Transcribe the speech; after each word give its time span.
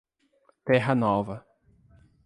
Terra 0.65 0.95
Nova 0.95 1.45